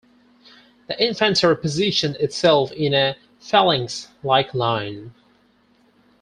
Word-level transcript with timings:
The 0.87 0.99
infantry 0.99 1.55
positioned 1.55 2.15
itself 2.15 2.71
in 2.71 2.95
a 2.95 3.17
phalanx-like 3.39 4.55
line. 4.55 5.13